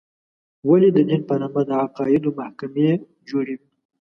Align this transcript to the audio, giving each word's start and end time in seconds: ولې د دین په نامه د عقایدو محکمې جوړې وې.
ولې 0.67 0.89
د 0.93 0.97
دین 1.09 1.21
په 1.29 1.35
نامه 1.41 1.61
د 1.69 1.71
عقایدو 1.83 2.29
محکمې 2.39 2.89
جوړې 3.29 3.55
وې. 3.59 3.67